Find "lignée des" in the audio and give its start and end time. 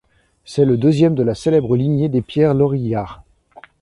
1.77-2.23